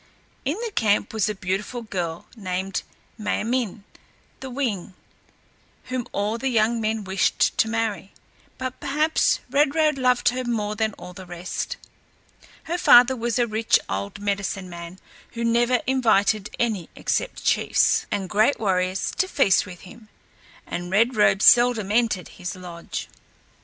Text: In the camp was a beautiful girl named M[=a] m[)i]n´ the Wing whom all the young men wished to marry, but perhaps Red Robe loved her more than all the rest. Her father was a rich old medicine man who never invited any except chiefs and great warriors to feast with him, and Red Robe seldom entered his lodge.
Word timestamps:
In 0.45 0.57
the 0.65 0.71
camp 0.71 1.13
was 1.13 1.29
a 1.29 1.35
beautiful 1.35 1.83
girl 1.83 2.25
named 2.35 2.81
M[=a] 3.19 3.41
m[)i]n´ 3.43 3.83
the 4.39 4.49
Wing 4.49 4.95
whom 5.93 6.07
all 6.11 6.39
the 6.39 6.47
young 6.49 6.81
men 6.81 7.03
wished 7.03 7.55
to 7.59 7.67
marry, 7.67 8.11
but 8.57 8.79
perhaps 8.79 9.41
Red 9.51 9.75
Robe 9.75 9.99
loved 9.99 10.29
her 10.29 10.43
more 10.43 10.75
than 10.75 10.93
all 10.93 11.13
the 11.13 11.27
rest. 11.27 11.77
Her 12.63 12.79
father 12.79 13.15
was 13.15 13.37
a 13.37 13.45
rich 13.45 13.77
old 13.87 14.17
medicine 14.17 14.71
man 14.71 14.97
who 15.33 15.43
never 15.43 15.81
invited 15.85 16.49
any 16.57 16.89
except 16.95 17.43
chiefs 17.45 18.07
and 18.09 18.27
great 18.27 18.59
warriors 18.59 19.11
to 19.19 19.27
feast 19.27 19.67
with 19.67 19.81
him, 19.81 20.09
and 20.65 20.89
Red 20.89 21.15
Robe 21.15 21.43
seldom 21.43 21.91
entered 21.91 22.29
his 22.39 22.55
lodge. 22.55 23.07